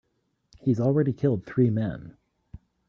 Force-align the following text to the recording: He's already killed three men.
He's 0.59 0.79
already 0.79 1.13
killed 1.13 1.45
three 1.45 1.69
men. 1.69 2.17